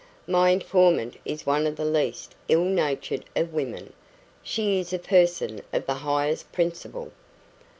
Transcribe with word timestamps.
"My 0.25 0.49
informant 0.49 1.17
is 1.25 1.45
one 1.45 1.67
of 1.67 1.75
the 1.75 1.85
least 1.85 2.33
ill 2.49 2.63
natured 2.63 3.23
of 3.35 3.53
women; 3.53 3.93
she 4.41 4.79
is 4.79 4.91
a 4.93 4.97
person 4.97 5.61
of 5.71 5.85
the 5.85 5.93
highest 5.93 6.51
principle." 6.51 7.11